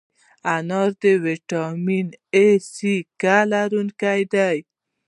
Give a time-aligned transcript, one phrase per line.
[0.55, 2.07] انار د ویټامین
[2.43, 2.75] A، C،
[3.21, 4.57] K لرونکی دی.